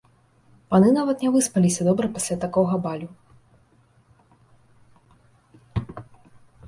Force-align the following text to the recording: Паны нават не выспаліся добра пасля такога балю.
Паны 0.73 0.89
нават 0.93 1.17
не 1.25 1.29
выспаліся 1.35 1.81
добра 1.89 2.07
пасля 2.17 2.39
такога 2.45 2.79
балю. 2.85 3.11